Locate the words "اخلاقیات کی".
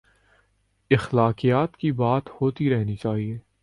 0.91-1.91